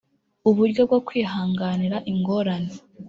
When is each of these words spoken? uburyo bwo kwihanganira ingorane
uburyo 0.49 0.81
bwo 0.87 0.99
kwihanganira 1.07 1.97
ingorane 2.11 2.73